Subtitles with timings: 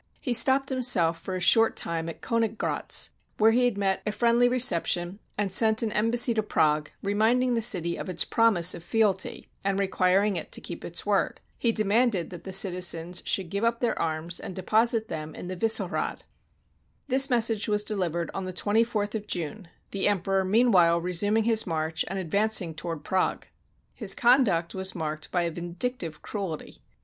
[0.19, 4.49] He stopped himself for a short time at Koniggratz, where he had met a friendly
[4.49, 8.83] reception, and sent an embassy to Prague, re minding the city of its promise of
[8.83, 11.39] fealty, and requiring it to keep its word.
[11.59, 15.55] He demanded that the citizens should give up their arms, and deposit them in the
[15.55, 16.23] Vissehrad.
[17.07, 22.03] This message was delivered on the 24th of June, the Emperor meanwhile resuming his march,
[22.07, 23.45] and advancing toward Prague.
[23.93, 26.79] His conduct was marked by a vindic tive cruelty.